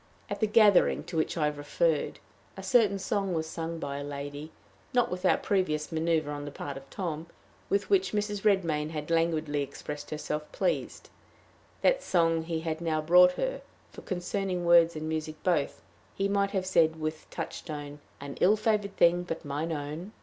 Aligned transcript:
At 0.31 0.39
the 0.39 0.47
gathering 0.47 1.03
to 1.03 1.15
which 1.17 1.37
I 1.37 1.45
have 1.45 1.59
referred, 1.59 2.17
a 2.57 2.63
certain 2.63 2.97
song 2.97 3.35
was 3.35 3.45
sung 3.47 3.77
by 3.77 3.97
a 3.99 4.03
lady, 4.03 4.51
not 4.95 5.11
without 5.11 5.43
previous 5.43 5.91
manoeuvre 5.91 6.31
on 6.33 6.43
the 6.43 6.49
part 6.49 6.75
of 6.75 6.89
Tom, 6.89 7.27
with 7.69 7.87
which 7.91 8.11
Mrs. 8.11 8.43
Redmain 8.43 8.89
had 8.89 9.11
languidly 9.11 9.61
expressed 9.61 10.09
herself 10.09 10.51
pleased; 10.51 11.09
that 11.83 12.01
song 12.01 12.41
he 12.41 12.61
had 12.61 12.81
now 12.81 12.99
brought 12.99 13.33
her 13.33 13.61
for, 13.91 14.01
concerning 14.01 14.65
words 14.65 14.95
and 14.95 15.07
music 15.07 15.35
both, 15.43 15.83
he 16.15 16.27
might 16.27 16.49
have 16.49 16.65
said 16.65 16.99
with 16.99 17.29
Touchstone, 17.29 17.99
"An 18.19 18.39
ill 18.41 18.55
favored 18.55 18.97
thing, 18.97 19.21
but 19.21 19.45
mine 19.45 19.71
own." 19.71 20.13